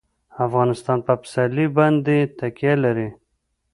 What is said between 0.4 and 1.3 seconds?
افغانستان په